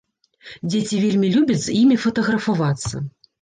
[0.69, 3.05] Дзеці вельмі любяць з імі фатаграфавацца.